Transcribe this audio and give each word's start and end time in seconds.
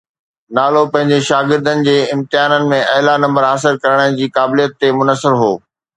نالو 0.55 0.81
پنهنجي 0.93 1.19
شاگردن 1.29 1.83
جي 1.87 1.95
امتحانن 2.15 2.63
۾ 2.73 2.79
اعليٰ 2.95 3.15
نمبر 3.25 3.43
حاصل 3.49 3.73
ڪرڻ 3.85 4.17
جي 4.21 4.29
قابليت 4.39 4.71
تي 4.79 4.87
منحصر 5.03 5.33
هو 5.43 5.51